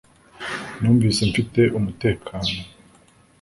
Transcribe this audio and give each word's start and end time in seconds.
numvise 0.79 1.21
mfite 1.31 1.61
umutekano 1.77 2.51